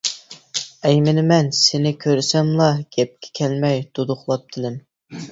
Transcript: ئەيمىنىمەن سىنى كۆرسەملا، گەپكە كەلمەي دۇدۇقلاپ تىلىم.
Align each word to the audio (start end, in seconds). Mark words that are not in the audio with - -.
ئەيمىنىمەن 0.89 1.49
سىنى 1.57 1.91
كۆرسەملا، 2.05 2.69
گەپكە 2.95 3.29
كەلمەي 3.41 3.77
دۇدۇقلاپ 3.99 4.49
تىلىم. 4.57 4.81